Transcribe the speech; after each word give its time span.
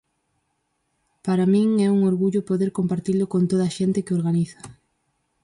Para 1.25 1.49
min 1.53 1.69
é 1.85 1.87
un 1.95 2.01
orgullo 2.11 2.47
poder 2.49 2.69
compartilo 2.79 3.25
con 3.33 3.43
toda 3.51 3.65
a 3.67 3.75
xente 3.77 4.03
que 4.05 4.13
o 4.13 4.17
organiza. 4.19 4.59